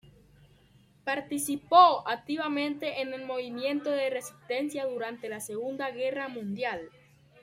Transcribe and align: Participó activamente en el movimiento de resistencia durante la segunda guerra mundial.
Participó 1.03 2.07
activamente 2.07 3.01
en 3.01 3.13
el 3.13 3.23
movimiento 3.23 3.91
de 3.91 4.09
resistencia 4.09 4.87
durante 4.87 5.29
la 5.29 5.39
segunda 5.39 5.91
guerra 5.91 6.27
mundial. 6.27 6.81